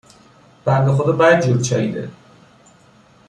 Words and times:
بنده 0.65 0.91
خدا 0.91 1.11
بدجور 1.13 1.61
چاییده 1.61 2.09